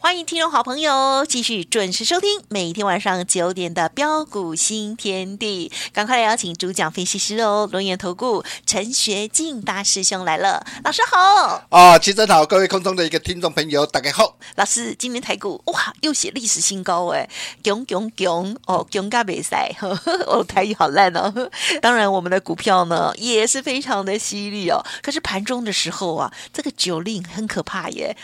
[0.00, 11.66] 欢迎听众好朋友继续准时收听每天晚上九点的标股新天地，赶快来邀请主讲分析师哦，轮源投顾陈学进大师兄来了，老师好。
[11.70, 17.28] 哦，齐真好，各位空中的一个听众朋友大家好，老师今天台股哇又写历史新高哎，
[17.64, 21.50] 囧囧囧哦，囧嘎比赛，哦 台语好烂哦，
[21.82, 28.16] 当然我们的股票呢也是非常的犀利哦，可是盘中的时候啊，这个九令很可怕耶，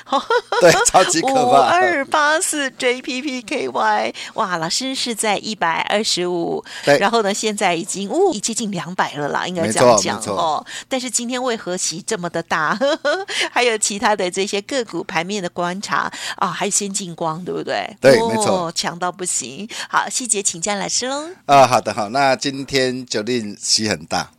[0.61, 1.64] 对，超级可怕。
[1.69, 6.65] 二八四 JPPKY，哇，老师是在一百二十五，
[6.98, 10.65] 然后呢，现在已经哦，已接近两百了啦，应该这样讲哦。
[10.89, 12.79] 但是今天为何息这么的大？
[13.51, 17.97] 还有其他的这些个股盘面的观察啊，还有先进光，对不对？
[18.01, 19.69] 对，没错，强到不行。
[19.89, 21.29] 好，细节请教老师喽。
[21.47, 24.31] 啊，好的，好，那今天九令息很大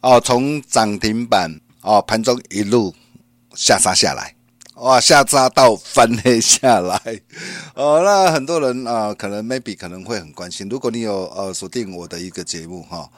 [0.00, 2.94] 哦，从涨停板哦，盘中一路
[3.54, 4.37] 下杀下来。
[4.80, 7.20] 哇，下扎到翻黑下来，
[7.74, 10.68] 哦，那很多人啊、可能 maybe 可能会很关心。
[10.68, 13.10] 如果你有呃锁定我的一个节目哈、哦，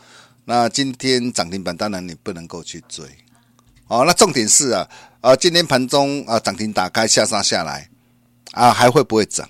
[0.47, 3.05] 那今天涨停板当然你不能够去追，
[3.88, 4.88] 哦，那重点是啊，
[5.20, 7.91] 呃，今天盘中啊涨停打开下杀下来，
[8.53, 9.47] 啊还会不会涨？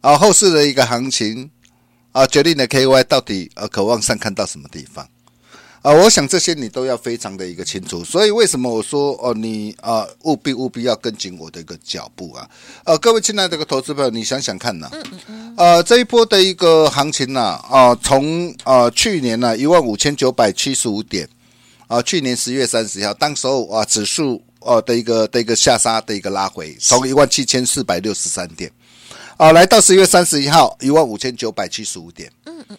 [0.00, 1.50] 啊，后市的一个行情
[2.12, 5.08] 啊，决定了 KY 到底呃可望上看到什么地方？
[5.84, 12.48] 啊，我想这些你都要非常的一个清楚，所以为什么我说哦，你啊务必务必要跟紧我的一个脚步啊，
[12.84, 21.28] 呃，各位亲爱的个投资朋友，你想想看呐，嗯嗯呃，这一波的一个行情呐，啊，从啊去年呢一万五千九百七十五点，
[21.86, 28.72] 啊，去年十月三十号，当时候啊指数哦的一个的一个下杀的一个拉回，从一万七千四百六十三点。
[29.36, 32.30] 啊，来到十月三十一号，一万五千九百七十五点。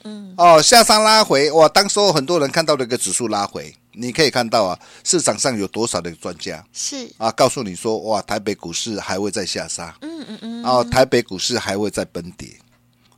[0.04, 0.34] 嗯。
[0.38, 1.68] 哦，下山拉回，哇！
[1.70, 9.96] 当时候很多人看到这个指数拉回，你可以看到啊，市场上有多少的专家是啊，告诉你说，哇，台北股市还会再下杀。
[10.02, 10.66] 嗯嗯嗯。
[10.66, 12.50] 哦，台北股市还会再崩跌。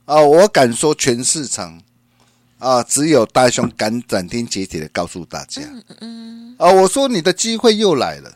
[0.04, 1.80] 哦，我敢说，全市场
[2.58, 5.62] 啊，只有大雄敢斩钉截铁的告诉大家。
[5.62, 6.56] 嗯嗯嗯。
[6.58, 8.32] 啊，我说你的机会又来了，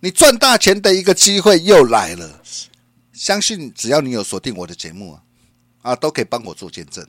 [0.00, 2.40] 你赚大钱的一个机会又来了。
[3.12, 5.22] 相信只要你有锁定我的节目啊，
[5.82, 7.04] 啊，都可以帮我做见证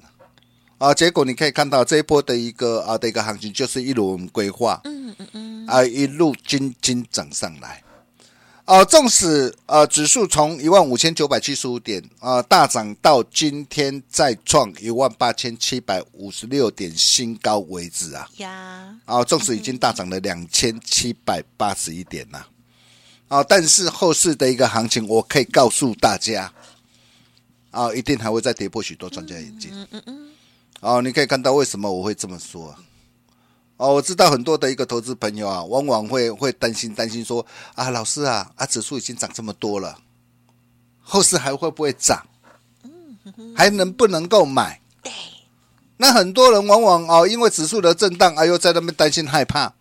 [0.78, 7.82] 啊，啊，结果你可以看到这一波的一个啊的一个行情，就是一路我们规划，嗯嗯嗯，啊，一路金金涨上来，
[8.66, 22.48] 啊，纵使啊指数从一万五千九百七十五点啊大涨到今天再创一万八千七百五十六点新高为止啊，呀，啊，纵使已经大涨了两千七百八十一点了。
[23.30, 23.44] 啊！
[23.44, 26.54] 但是后市的一个行情，我可以告诉大家，
[27.74, 29.70] 啊，一定还会再跌破许多专家眼镜。
[29.74, 30.32] 嗯嗯嗯。
[30.80, 32.74] 哦，你可以看到为什么我会这么说。
[33.78, 37.46] 哦，我知道很多的一个投资朋友啊，往往会会担心担心说
[37.76, 39.98] 啊，老师啊，啊，指数已经涨这么多了，
[41.02, 42.26] 后市还会不会涨？
[43.56, 44.80] 还能不能够买？
[45.98, 49.74] 那很多人往往哦，因为指数的震荡，哎呦，在那边担心害怕。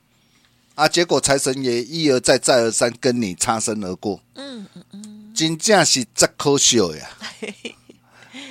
[0.74, 0.88] 啊！
[0.88, 7.10] 结果财神爷一而再、再而三跟你擦身而过，嗯嗯嗯，真正是真可笑呀！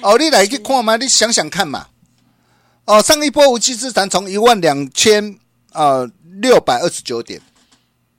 [0.01, 1.87] 哦，你来去看嘛，你想想看嘛。
[2.85, 5.37] 哦，上一波无稽之谈从一万两千
[5.71, 6.09] 啊
[6.41, 7.41] 六百二十九点，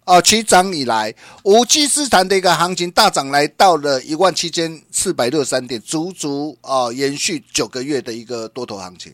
[0.05, 9.13] 哦，起涨以来无稽之谈的一个行情大涨来到了一万七千四百六十三点，足足啊延续九个月的一个多头行情。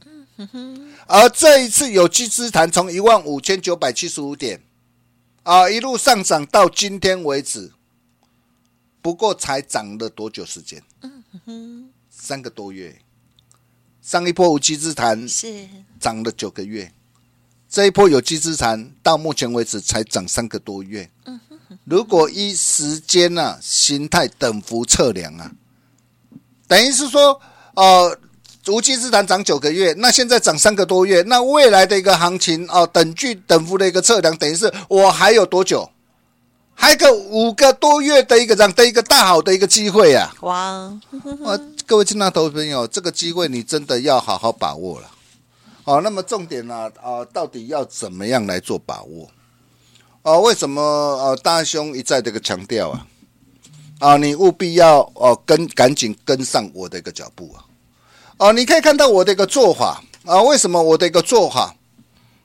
[1.07, 4.61] 而这一次有机之谈从一万五千九百七十五点。
[5.45, 7.72] 啊，一路上涨到今天为止，
[9.01, 10.83] 不过才涨了多久时间？
[11.01, 12.98] 嗯哼，三个多月。
[14.03, 15.68] 上一波无稽之谈是
[16.00, 16.92] 涨了九个月，
[17.68, 21.10] 这一波有稽之谈到目前为止才涨三个多月。
[21.26, 25.53] 嗯哼，如果依时间啊、形态等幅测量啊，
[26.66, 27.41] 等于是说，
[27.74, 28.18] 呃。
[28.66, 35.91] 无稽之谈涨九个月，那现在涨三个多月，那未来的一个行情哦，等距等幅的一个测量，等于是我还有多久？
[36.80, 40.33] 还有个五个多月的一个这样的一个大好的一个机会啊！
[40.42, 40.89] 哇！
[41.41, 41.60] 哇！
[41.84, 45.10] 各位亲爱的投资朋友，这个机会你真的要好好把握了。
[45.83, 46.89] 哦，那么重点呢？
[47.03, 49.28] 啊，到底要怎么样来做把握？
[50.22, 53.07] 哦，为什么呃大兄一再这个强调啊？
[53.98, 57.66] 啊，你务必要哦跟赶紧跟上我的一个脚步啊！
[58.36, 61.75] 哦，你可以看到我的一个做法啊，为什么我的一个做法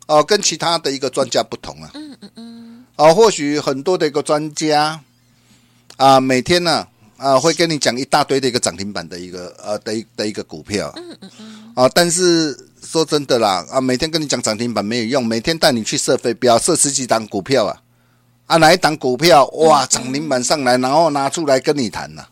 [0.08, 1.92] 哦跟其他的一个专家不同啊？
[1.94, 2.53] 嗯嗯嗯。
[2.96, 5.00] 啊，或许很多的一个专家
[5.98, 6.88] 啊，每天呢
[7.18, 10.94] 啊会跟你讲一大堆的一个涨停板的一个呃的一的一个股票。
[10.96, 11.74] 嗯嗯嗯。
[11.76, 17.82] 啊，但是说真的啦啊，每天跟你讲涨停板没有用，每天带你去设飞镖，设十几档股票啊。
[18.46, 22.24] 啊，哪一档股票哇，涨停板上来，然后拿出来跟你谈呢？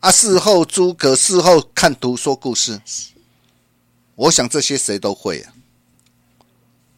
[0.00, 2.80] 啊，事后诸葛，事后看图说故事。
[4.16, 5.52] 我想这些谁都会啊。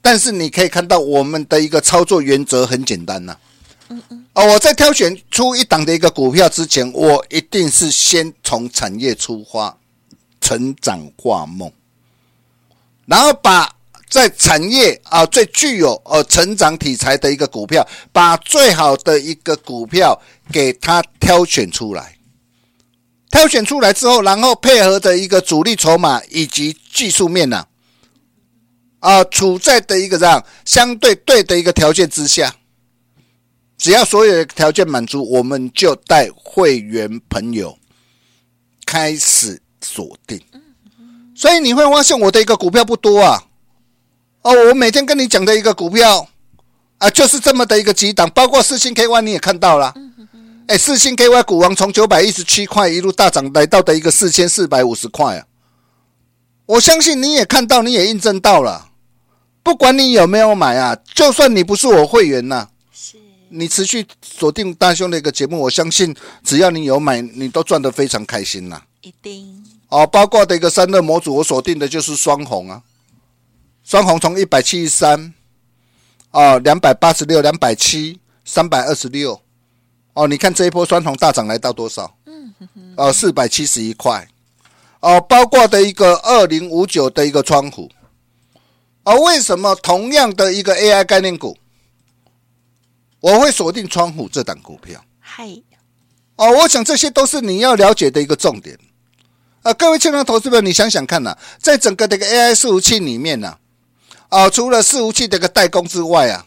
[0.08, 3.36] 但是你可以看到我们的一个操作原则很简单呐。
[3.90, 4.24] 嗯嗯。
[4.32, 9.76] 哦，我在挑选出一档的一个股票之前，我一定是先从产业出发，
[10.40, 11.70] 成长化梦，
[13.04, 13.74] 然后把。
[14.08, 20.18] 在产业啊，最具有呃成长题材的一个股票，把最好的一个股票
[20.50, 22.16] 给它挑选出来，
[23.30, 27.66] 挑选出来之后，然后配合的一个主力筹码以及技术面呢，
[29.00, 32.54] 啊处在的一个这样相对对的一个条件之下，
[33.76, 37.78] 只要所有的条件满足，我们就带会员朋友
[38.84, 40.40] 开始锁定。
[41.34, 43.44] 所以你会发现我的一个股票不多啊。
[44.42, 46.26] 哦，我每天跟你讲的一个股票
[46.98, 49.94] 啊，就是这么的一个几档，包括四星 KY 你也看到了，
[50.66, 55.46] 哎，四星 KY 股王从九百一十七块一路大涨来到的一个四千四百五十块啊，
[56.66, 58.87] 我相信你也看到，你也印证到了，
[59.68, 63.18] 不管你有没有买啊，就算你不是我会员呐、啊，是。
[63.50, 69.62] 你持续锁定大兄的一个节目，我相信只要你有买，你都赚得非常开心呐、啊，一定。
[69.90, 72.80] 哦，包括的一个三热模组，我锁定的就是双红啊。
[73.84, 75.34] 双红从一百七十三，
[76.30, 79.38] 哦，两百八十六，两百七，三百二十六，
[80.14, 82.16] 哦，你看这一波双红大涨来到多少？
[82.24, 82.54] 嗯。
[82.58, 84.26] 哼哼，哦，四百七十一块，
[85.00, 87.90] 哦，包括的一个二零五九的一个窗户，
[89.04, 91.56] 哦，为什么同样的一个 AI 概念股，
[93.20, 95.02] 我会锁定窗户这档股票？
[95.18, 95.48] 嗨，
[96.36, 98.78] 哦，我想这些都是你要了解的一个重点。
[99.62, 103.48] 啊，各位亲爱的投资者，你想想看呐、啊，在整个这个 AI 伺服器里面呢、
[104.28, 104.46] 啊？
[104.46, 106.46] 哦，除了伺服器这个代工之外啊，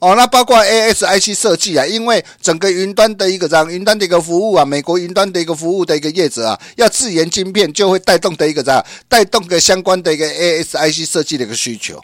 [0.00, 12.00] 哦，那包括 ASIC 设计啊，因为整个云端的一个这样云端的一个服务啊，美国云端的一个服务的一个业者啊，要自研晶片，就会带动的一个这样带动个相关的一个 ASIC 设计的一个需求。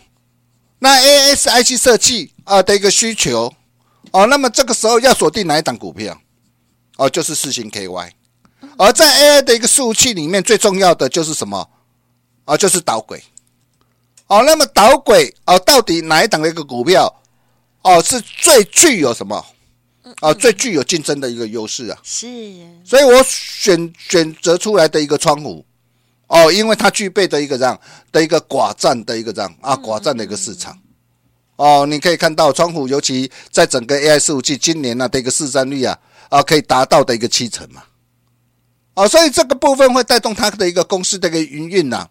[0.81, 3.55] 那 ASIC 设计啊的一个需求，
[4.11, 6.21] 哦，那么这个时候要锁定哪一档股票？
[6.97, 8.11] 哦，就是四星 KY。
[8.77, 11.69] 而在 AI 的一个伺服器里面，最重要的就是什么？
[12.45, 13.23] 哦，就是导轨。
[14.27, 17.23] 哦，那么导轨哦，到底哪一档的一个股票
[17.85, 19.45] 哦，是最具有什么？
[20.21, 21.99] 啊，最具有竞争的一个优势啊？
[22.03, 22.27] 是，
[22.85, 25.65] 所以我选选择出来的一个窗户
[26.29, 27.79] 哦，因为它具备的一个这样
[28.11, 30.79] 的一个寡占的一个这样啊寡占的一个市场
[31.57, 35.99] 哦，你可以看到窗户，尤其在整个 AI 伺服器今年呢的一个市占率啊
[36.31, 37.83] 啊，可以达到的一个七成嘛。
[38.95, 42.09] 哦，所以这个部分会带动它的一个公司的一个营运呐。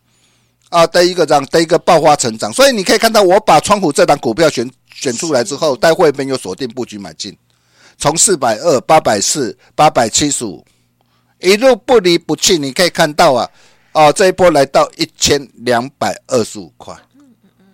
[0.70, 7.38] 啊的一个这样的一个爆发成长，所以你可以看到我把窗户这档股票选选出来之后，待会员有锁定布局买进，
[7.98, 10.64] 从四百二、八百四、八百七十五
[11.40, 12.58] 一路不离不弃。
[12.58, 13.50] 你可以看到啊，
[13.92, 16.96] 啊这一波来到一千两百二十五块，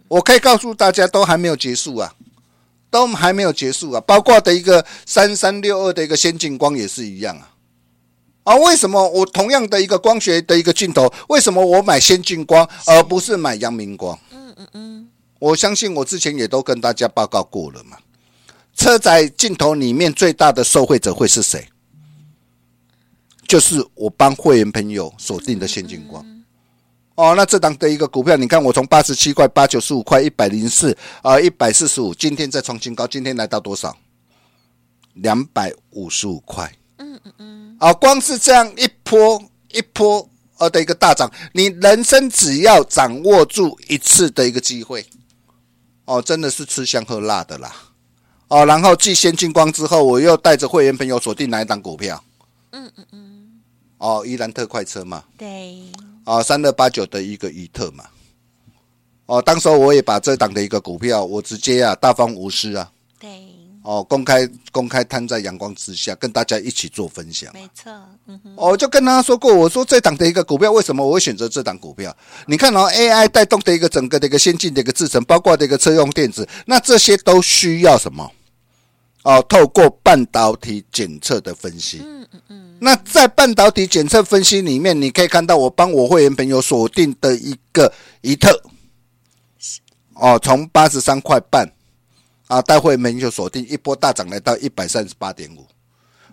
[0.08, 2.14] 我可以告诉大家都还没有结束啊，
[2.90, 7.54] 都还没有结束啊，包括的一个三三六二的一个先进光也是一样啊。
[8.46, 14.18] 啊，为什么我同样的一个光学的一个镜头，为什么我买先进光而不是买阳明光？
[14.32, 15.10] 嗯嗯嗯，
[15.40, 17.98] 我相信我之前也都跟大家报告过了嘛。
[18.76, 21.68] 车载镜头里面最大的受惠者会是谁？
[23.48, 26.24] 就是我帮会员朋友锁定的现金光。
[27.16, 33.98] 哦，那这档的一个股票，你看我从八十七块、八九十五块、一百零四啊、一百四十五，今天再创新高，今天来到多少？
[35.16, 36.72] 两百五十五块。
[36.98, 37.78] 嗯嗯嗯。
[37.80, 39.42] 啊，光是这样一波
[39.74, 40.30] 一波
[40.60, 45.06] 呃的一个大涨，你人生只要掌握住一次的一个机会，
[46.10, 47.72] 哦，真的是吃香喝辣的啦。
[48.48, 52.24] 哦，然后继先进光之后，我又带着会员朋友锁定哪一档股票？
[52.72, 53.62] 嗯嗯嗯。
[54.00, 55.24] 哦，伊兰特快车嘛。
[55.38, 55.84] 对。
[56.26, 58.06] 哦，三二八九的一个伊特嘛。
[59.28, 62.92] 哦，当时候我也把这档的一个股票，我直接啊大方无私啊。
[63.84, 63.90] 对。
[63.92, 67.50] 哦，公开公开摊在阳光之下，跟大家一起做分享。
[67.54, 67.92] 没错，
[68.28, 72.16] 嗯哼，我就跟他说过，我说这档的一个股票，为什么我会选择这档股票？
[72.46, 78.30] 你看哦，AI 带动的一个整个的一个先进的一个制程，包括的一个车用电子，那这些都需要什么？
[79.24, 82.02] 哦，透过半导体检测的分析。
[82.04, 82.78] 嗯嗯嗯。
[82.82, 88.62] 那在半导体检测分析里面，你可以看到我帮我会员朋友锁定的一个一特，
[90.16, 91.72] 哦，从八十三块半。
[92.50, 95.68] 啊，待会没就锁定一波大涨来到一百三十八点五，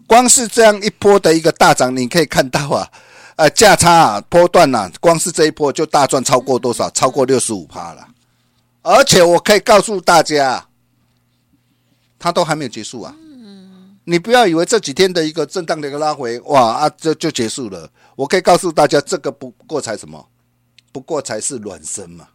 [0.06, 2.90] 光是这样一波的一个大涨，你可以看到啊，
[3.36, 6.88] 呃，价差啊，波段呐、啊，光是这一波就大赚超过多少？
[6.90, 8.08] 超过六十五趴了。
[8.80, 10.66] 而且我可以告诉大家，
[12.18, 13.14] 它都还没有结束啊。
[14.04, 17.90] 你不要以为这几天的一个震荡的一个拉回，哇啊，这就结束了。
[18.14, 20.26] 我可以告诉大家，这个不过才什么？
[20.96, 22.26] 不过才是暖身嘛。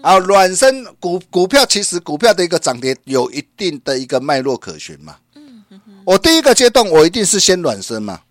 [0.00, 5.16] 啊，软身股股票其实股票的一个涨跌有一定的一个脉络可循嘛。
[6.06, 8.22] 我第一个阶段我一定是先软身嘛。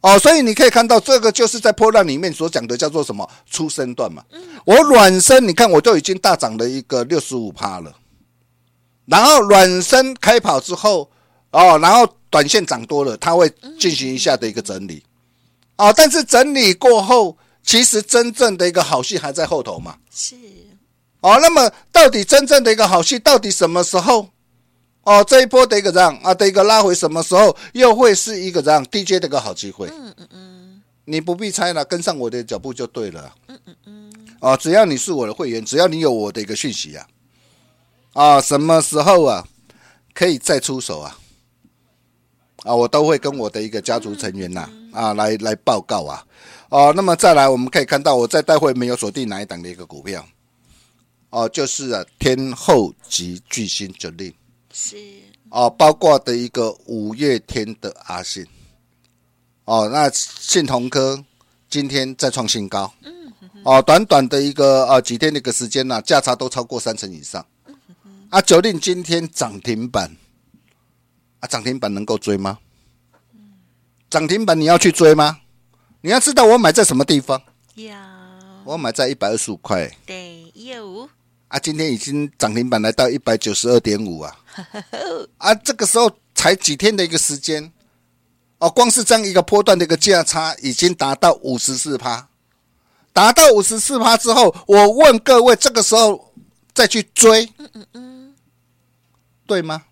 [0.00, 4.24] 哦，所以你可以看到这个就是在波浪里面所讲的叫做什么初生段嘛。
[4.64, 7.94] 我软身，你看我都已经大涨了一个六十五趴了。
[9.04, 11.08] 然后软身开跑之后，
[11.52, 15.04] 哦，然后短线涨多了，它会进行一下的一个整理。
[15.76, 19.98] 哦，但是整理过后，其实真正的一个好戏还在后头嘛。
[20.10, 20.36] 是。
[21.20, 24.28] 哦，那么到底真正的一个好戏到底什么时候？
[25.02, 29.88] 哦，这一波的一个这样啊的一个拉回什么时候又会是一个这样低阶的一个好机会？
[29.88, 33.34] 嗯嗯嗯，你不必猜了，跟上我的脚步就对了。
[33.48, 34.12] 嗯嗯嗯。
[34.40, 37.06] 哦，只要你是我的会员，只要你有我的一个讯息啊，
[38.12, 39.44] 啊，什么时候啊
[40.14, 41.18] 可以再出手啊？
[42.64, 46.24] 啊，我都会跟我的一个家族成员呐啊来来报告啊。
[46.68, 50.26] 哦，那么再来我们可以看到我在待会没有锁定哪一档的一个股票。
[51.30, 54.32] 哦，就是啊，天后级巨星九令
[54.72, 54.96] 是。
[55.50, 58.44] 哦，包括的一个五月天的阿信。
[59.64, 61.24] 哦，那信同科
[61.68, 63.32] 今天再创新高，嗯
[63.64, 67.44] 哦，短短的一个呃几天的一个时间呢、啊，价差都超过三成以上，
[68.04, 70.16] 嗯啊，九令今天涨停板，
[71.40, 72.58] 啊，涨停板能够追吗？
[74.08, 75.40] 涨停板你要去追吗？
[76.06, 77.42] 你要知道我买在什么地方？
[78.62, 81.08] 我买在一百二十五块，对，有。
[81.48, 84.38] 啊，今天已经涨停板来到一百九十二点五啊！
[85.38, 87.72] 啊，这个时候才几天的一个时间，
[88.58, 92.28] 哦，光是这样一个波段的一个价差已经达到五十四趴，
[93.12, 96.32] 达到五十四趴之后，我问各位，这个时候
[96.72, 98.34] 再去追，嗯嗯嗯，
[99.44, 99.82] 对吗？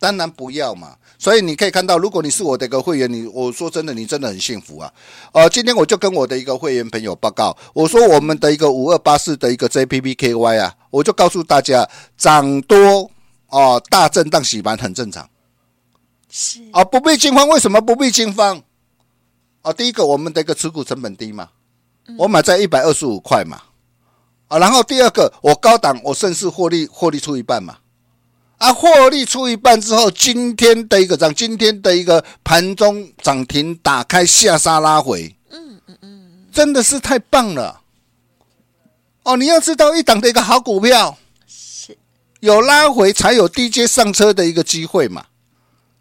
[0.00, 0.96] 当然不要嘛。
[1.24, 4.92] 所以你可以看到，如果你是我的一个会员，你我说真的，你真的很幸福啊！
[5.32, 11.88] 呃，今天我就跟我的一个会员朋友报告，我说我们的一个五二八四的一个 JPPKY 啊，我就告诉大家，
[12.18, 13.10] 涨多
[13.48, 15.26] 哦，大震荡洗盘很正常，
[16.28, 17.48] 是啊，不必惊慌。
[17.48, 18.62] 为什么不必惊慌？
[19.62, 21.48] 啊，第一个，我们的一个持股成本低嘛，
[22.18, 23.62] 我买在一百二十五块嘛，
[24.48, 27.78] 啊，然后第二个，我高档，我甚至获利，获利出一半嘛。
[28.64, 37.82] 啊，获利出一半之后，今天的一个涨，今天的一个盘中涨停打开下杀拉回，嗯嗯嗯，真的是太棒了。
[39.24, 41.94] 哦，你要知道，一档的一个好股票是
[42.40, 45.26] 有拉回才有低阶上车的一个机会嘛。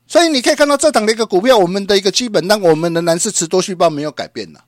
[0.08, 4.62] 所以你可以看到这档的一个股票，我们的一个基本单，我们仍然是持多续报没有改变的。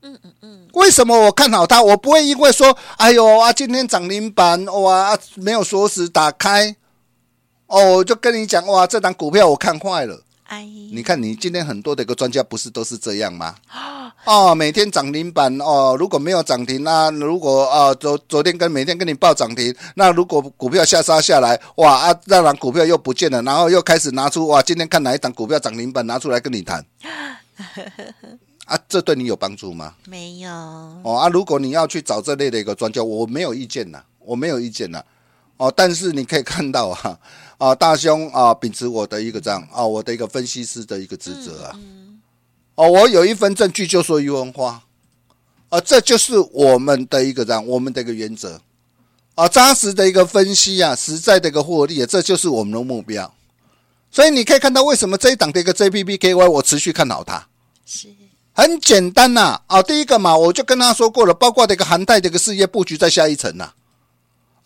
[0.00, 1.82] 嗯嗯嗯，为什么我看好它？
[1.82, 6.74] 我不会因为说，哎呦啊，今天涨停板哇，啊，没有锁死打开。
[7.66, 10.22] 哦，我就跟你讲哇，这档股票我看坏了。
[10.44, 13.56] 哎，你看你今天很多的一个专家不是都是这样吗？
[14.24, 26.84] 哦，每天涨停板哦，如果没有涨停，那如果啊昨昨天跟每天跟你报涨停，那如果股票下杀下来，哇啊，那档股票又不见了，然后又开始拿出哇，今天看哪一档股票涨停板拿出来跟你谈。
[28.66, 29.94] 啊，这对你有帮助吗？
[30.06, 30.50] 没有。
[30.50, 35.02] 哦啊，如果你要去找这类的一个专家，我没有意见呐，我没有意见呐。
[35.56, 37.18] 哦，但是你可以看到啊。
[37.58, 41.72] 啊，大兄啊，秉持我的一个这样啊，我的一个分析师的一个职责啊。
[42.74, 44.82] 哦，我有一份证据就说于文花，
[45.70, 48.60] 啊，这就是我们的一个这样，我们的一个原则
[49.36, 53.32] 啊，扎实的一个分析啊，实在的一个获利啊，这就是我们的目标。
[54.10, 57.48] 所以你可以看到，为什么这一档的一个 JPPKY 我持续看好它，
[57.86, 58.08] 是
[58.52, 59.58] 很简单呐。
[59.66, 63.64] 啊，第一个嘛，我就跟他说过了，包括这个韩泰的一个事业布局在下一层呐。
[63.64, 63.72] 啊，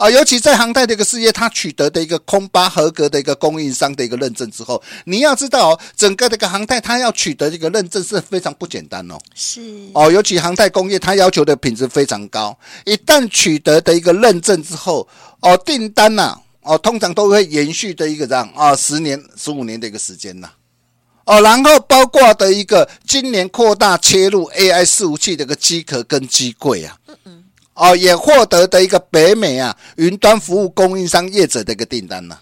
[0.08, 9.18] 尤其在航太的一个事业，它取得的一个空巴合格的一个供应商的一个认证之后，你要知道哦，整个这个航太它要取得这个认证是非常不简单哦。
[9.34, 9.60] 是
[9.92, 12.56] 哦，尤其航太工业，它要求的品质非常高。
[12.86, 15.06] 一旦取得的一个认证之后，
[15.40, 20.48] 哦，订单呐、啊，哦，通常都会延续的一个这样啊，十年、十五年的一个时间呐。
[21.26, 26.96] 哦，然后包括的一个今年扩大切入 AI 伺服器的一个机壳跟机柜啊，
[27.80, 32.38] 哦，也获得的一个北美啊云端服务供应商业者的一个订单呐。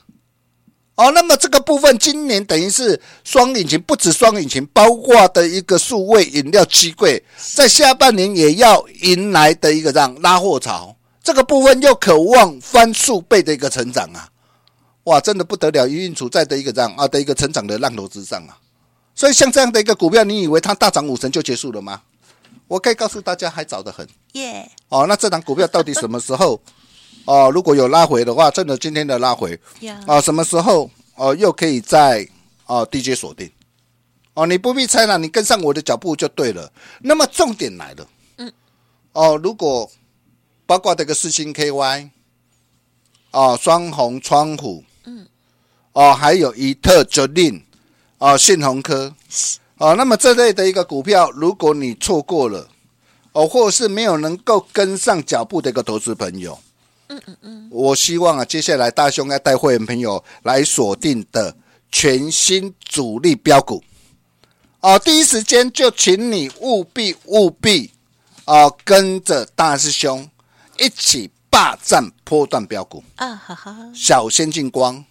[0.96, 7.22] 哦，那么这个部分今年等于是双引擎，不止双引擎，包括的一个数位饮料机柜，
[7.54, 14.28] 在下半年也要迎来的一个这样拉货潮，这个部分又渴望翻数倍的一个成长啊！
[15.04, 18.58] 哇，真的不得了，营运处在的一个这样啊的一个成长的浪头之上啊！
[19.14, 22.02] 所以像这样的一个股票，你以为它大涨五成就结束了吗？
[22.68, 24.06] 我可以告诉大家，还早得很。
[24.32, 24.70] 耶！
[24.90, 26.60] 哦，那这档股票到底什么时候？
[27.24, 29.58] 哦，如果有拉回的话，趁着今天的拉回，
[30.06, 32.26] 啊什么时候哦又可以在
[32.66, 33.50] 哦低阶锁定？
[34.34, 36.72] 哦，你不必猜了，你跟上我的脚步就对了。
[37.00, 38.06] 那么重点来了，
[38.36, 38.52] 嗯，
[39.12, 39.90] 哦，如果
[40.64, 42.10] 包括这个四星 KY，
[43.32, 45.26] 哦，双红窗户，嗯，
[45.92, 47.62] 哦，还有一特 Jolin，
[48.18, 49.14] 哦，信鸿科，
[49.78, 52.68] 哦，那么这类的一个股票，如果你错过了，
[53.32, 56.58] 哦，或是没有能够跟上脚步的一个投资朋友。
[57.08, 61.56] 嗯嗯嗯，我希望啊，接下来大兄要带会员朋友来锁定的
[61.90, 63.82] 全新主力标股，
[64.80, 67.90] 哦，第一时间就请你务必务必
[68.44, 70.28] 哦，跟着大师兄
[70.76, 73.02] 一起霸占波段标股。
[73.16, 75.02] 啊，哈哈，小先进光，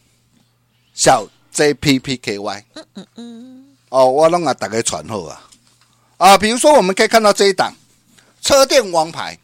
[0.93, 5.41] 小 JPPKY，嗯嗯嗯，哦，我拢啊大概传后啊，
[6.17, 7.73] 啊，比如说我们可以看到这一档
[8.41, 9.37] 车电王牌，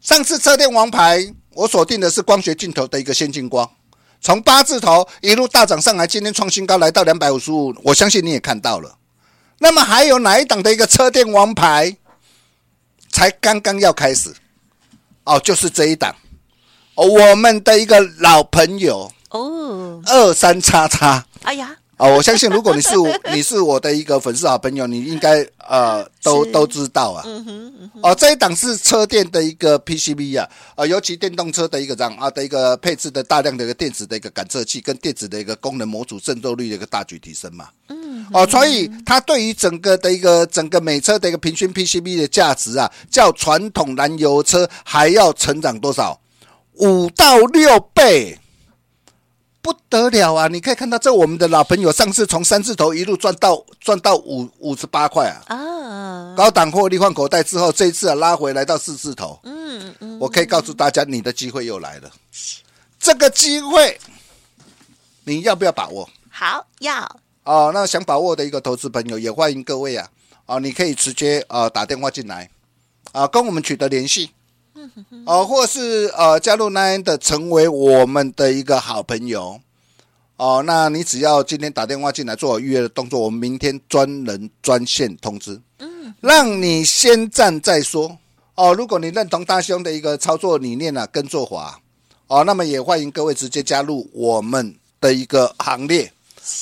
[0.00, 1.34] 上次车电王牌。
[1.52, 3.68] 我锁定的是光学镜头的一个先进光，
[4.20, 8.96] 从八字头一路大涨上来，今天创新高来到两百五十五，我相信你也看到了。
[9.58, 11.94] 那么还有哪一档的一个车电王牌，
[13.10, 14.32] 才刚刚要开始？
[15.24, 16.14] 哦，就是这一档，
[16.94, 21.76] 哦，我们的一个老朋友哦，二三叉叉，哎呀。
[22.00, 22.88] 哦，我相信如果你是
[23.30, 27.22] 你是我的一个粉丝好朋友，你应该呃都都知道啊。
[27.26, 37.68] 嗯哼嗯哼哦，这一档是车电的一个 PCB 啊，呃，尤其电动车的一个这样啊的一个配置的大量的一个电子的一个感测器跟电子的一个功能模组渗透率的一个大举提升嘛。
[37.88, 38.30] 嗯哼。
[38.32, 46.18] 哦，所以它对于整个的一个整个美车的一个平均 PCB 的价值啊，较传统燃油车还要成长多少？
[46.76, 48.38] 五到六倍。
[49.62, 50.48] 不得了啊！
[50.48, 55.54] 你可以看到，这我们的老朋友上次从三字头一路赚到赚到五五十八块啊！
[55.54, 59.38] 啊，高档获利换口袋之后，这一次啊拉回来到四字头。
[59.44, 62.10] 嗯嗯，我可以告诉大家，你的机会又来了。
[62.98, 64.00] 这个机会，
[65.24, 66.08] 你要不要把握？
[66.30, 67.20] 好，要。
[67.44, 70.08] 哦，那想把握的一个投资朋友也欢迎各位啊！
[70.46, 72.48] 啊，你可以直接啊打电话进来
[73.12, 74.30] 啊，跟我们取得联系。
[75.26, 79.60] 哦，或是呃加入 LINE 的，成为我们的一个好朋友
[80.36, 80.62] 哦。
[80.66, 88.18] 那你只要今天打电话进来做好预约的动作，我们明天专人专线通知，嗯，让你先站再说
[88.54, 88.74] 哦。
[88.74, 91.80] 如果你认同大兄的一个操作理念啊，跟做法
[92.26, 96.12] 哦，那么也欢迎各位直接加入我们的一个行列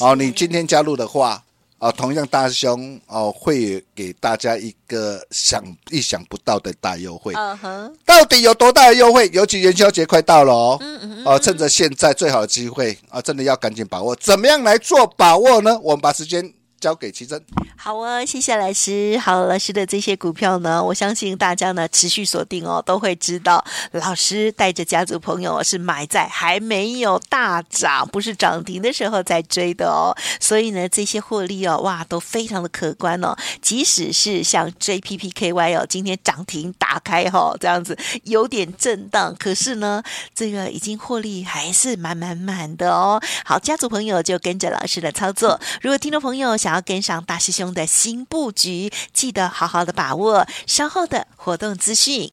[0.01, 0.15] 哦。
[0.15, 1.43] 你今天加入的话。
[1.79, 7.33] 啊，同样大兄哦，会给大家一个想意想不到的大优惠。
[7.35, 7.93] Uh.
[8.05, 9.31] 到底有多大的优惠？
[9.33, 14.17] 尤其元宵节快到了哦，嗯嗯嗯哦，趁着现在最好的机会啊，真的要赶紧把握。
[14.17, 15.79] 怎么样来做把握呢？
[15.83, 16.53] 我们把时间。
[16.81, 17.43] 交给奇珍，
[17.77, 19.19] 好啊、谢谢老师。
[19.19, 30.15] 好，老师的这些股票呢，我相信大家呢持续锁定哦，都会知道老师带着家族朋友是买在还没有大涨，不是涨停的时候在追的哦。
[30.41, 33.35] 所以呢，这些获利哦，哇，都非常的可观哦。
[33.61, 40.03] 即使是像 JPPKY 哦，今天涨停打开哈、哦，这样子有点震荡，可是呢，
[40.35, 43.21] 这个已经获利还是满满满的哦。
[43.45, 45.61] 好，家族朋友就跟着老师的操作。
[45.83, 52.31] 如果听众朋友想想要跟上大师兄的新布局，记得好好的把握稍后的活动资讯。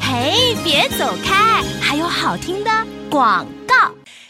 [0.00, 2.70] 嘿，别走开，还有好听的
[3.10, 3.74] 广告。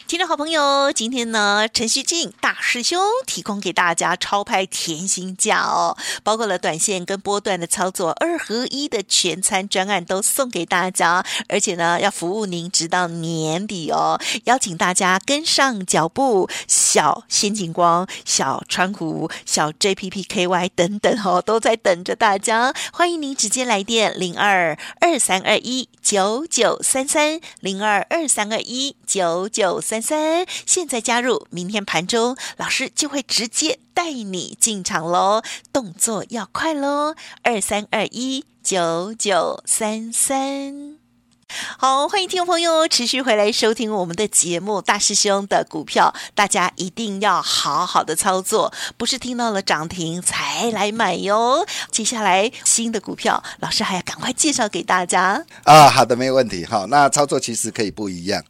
[0.07, 16.47] 听众好朋友，今天呢，陈旭静大师兄提供给大家超拍甜心价哦，包括了短线跟波段的操作二合一的全餐专案都送给大家，而且呢，要服务您直到年底哦，邀请大家跟上脚步，
[16.95, 29.95] 小先进光、小川股、小 JPPKY 等等哦，都在等着大家，欢迎您直接来电零二二三二一九九三三零二二三二一九九三。
[29.95, 41.04] 三三，现在加入，明天盘中老师就会直接带你进场喽，动作要快喽，二三二一九九三三。
[41.47, 44.81] 好，欢迎听众朋友持续回来收听我们的节目。
[44.81, 51.65] 大师兄的股票，大家一定要好好的操作，不是听到了涨停才来买哟。
[51.91, 55.87] 接下来新的股票，老师还要赶快介绍给大家啊。
[55.89, 56.65] 好的，没有问题。
[56.65, 58.43] 好，那操作其实可以不一样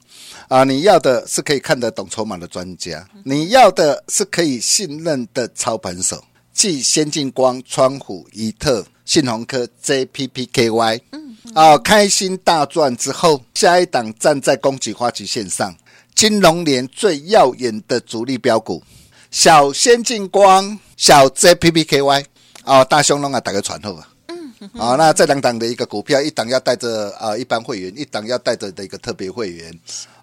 [0.48, 0.64] 啊。
[0.64, 11.02] 你要的是可以看得懂筹码的专家，你要的是可以信任的操盘手，即先进光、川湖、怡特、信鸿科、JPPKY。
[11.12, 11.25] 嗯。
[11.54, 11.78] 啊、哦！
[11.78, 15.74] 开心大赚之后，下一档站在攻击花旗线上，
[16.14, 18.84] 金融年最耀眼的主力标股，
[19.32, 22.26] 小先进光、小 JPPKY
[22.64, 24.08] 啊、哦，大雄龙啊，打个传呼啊！
[24.28, 29.72] 嗯，啊、哦，那这两档的一个股票，一档要带着啊一般会员，一档要带着的一个特别会员，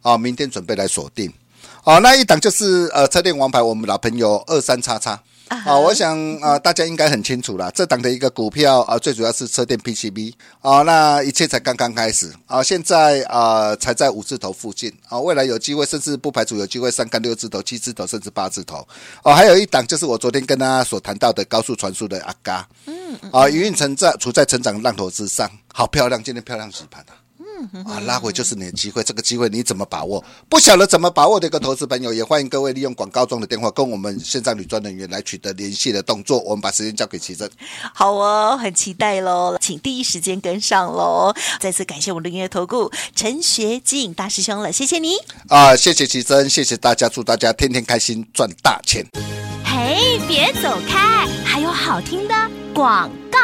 [0.02, 1.32] 啊、哦，明天准备来锁定。
[1.84, 5.20] 哦，那一档就是呃车电王牌，我们老朋友二三叉叉。
[5.52, 18.86] 啊、哦，我想啊、呃，大家应该很清楚了，这档的一个股票啊、呃，最主要是车电 PCB 啊、哦，那一切才刚刚开始啊、哦，现在啊、呃、才在五字头附近啊、哦，未来有机会，甚至不排除有机会三根六字头、七字头，甚至八字头
[19.22, 19.34] 哦。
[19.34, 27.21] 还有一档就是我昨天跟大家所谈到的高速传输的阿嘎，嗯啊，营运成在处在成长浪头之上，好漂亮，今天漂亮洗盘啊。
[27.86, 30.22] 啊，拉回就是你的机会，这个机会你怎么把握？
[30.48, 36.38] 不晓得怎么把握的一个投资朋友，也欢迎各位利用广告中的电话跟我们线上女专人员来取得联系的动作。
[36.40, 37.50] 我们把时间交给奇珍。
[37.94, 41.34] 好哦，很期待喽，请第一时间跟上喽。
[41.60, 45.14] 再次感谢我们的音乐投顾陈学进大师兄了，谢谢你
[45.48, 49.06] 啊，谢谢奇珍，谢谢大家，祝大家天天开心，赚大钱。
[49.64, 52.34] 嘿，别走开，还有好听的
[52.74, 53.38] 广告。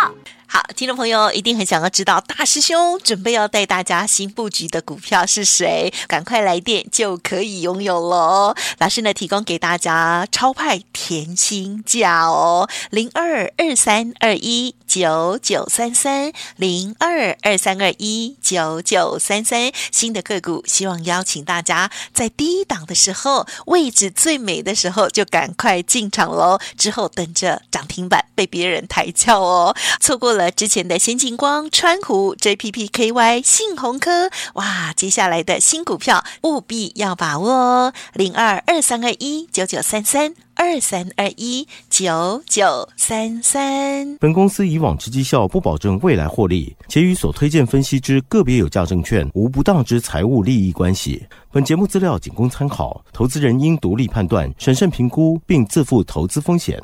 [0.50, 5.92] 好，听众朋友一定很想要知道大师兄准备要带大家新布局的股票是谁？
[6.06, 8.56] 赶快来电就可以拥有了。
[8.78, 19.70] 老师呢，提供给大家超派甜心价哦，零二二三二一九九三三零二二三二一九九三三。
[19.92, 26.58] 新的个股，希望邀请大家在低档的时候，位置最美的时候就赶快进场喽。
[26.78, 30.37] 之后等着涨停板被别人抬轿哦，错过了。
[30.38, 34.94] 了之前的先进光、川湖、JPPKY、信鸿科，哇！
[34.96, 44.16] 接下来的新股票务必要把握哦，零二二三二一九九三三二三二一九九三三。
[44.18, 51.26] 本公司以往之绩效不保证未来获利，且与所推荐分析之个别有价证券无不当之财务利益关系。
[51.50, 56.80] 本节目资料仅供参考，投资人应独立判断、审慎评估，并自负投资风险。